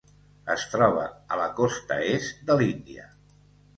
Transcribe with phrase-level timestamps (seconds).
[0.53, 1.03] Es troba
[1.35, 3.07] a la costa est de l'Índia.